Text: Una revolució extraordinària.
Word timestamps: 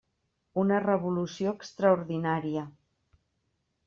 Una 0.61 0.77
revolució 0.85 1.53
extraordinària. 1.57 2.65